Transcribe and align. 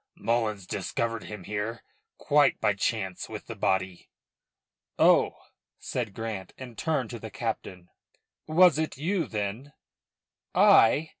"Mullins 0.15 0.65
discovered 0.65 1.25
him 1.25 1.43
here 1.43 1.83
quite 2.17 2.59
by 2.59 2.73
chance 2.73 3.29
with 3.29 3.45
the 3.45 3.55
body." 3.55 4.09
"Oh!" 4.97 5.35
said 5.77 6.15
Grant, 6.15 6.53
and 6.57 6.75
turned 6.75 7.11
to 7.11 7.19
the 7.19 7.29
captain. 7.29 7.87
"Was 8.47 8.79
it 8.79 8.97
you 8.97 9.27
then" 9.27 9.73
"I?" 10.55 11.09